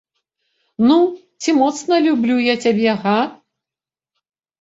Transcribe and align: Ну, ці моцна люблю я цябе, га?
Ну, 0.91 0.95
ці 1.43 1.53
моцна 1.59 1.99
люблю 2.05 2.37
я 2.45 2.55
цябе, 2.63 2.89
га? 3.05 3.13